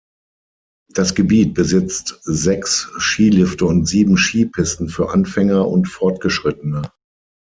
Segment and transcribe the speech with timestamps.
[0.91, 6.89] Das Gebiet besitzt sechs Skilifte und sieben Skipisten für Anfänger und Fortgeschrittene.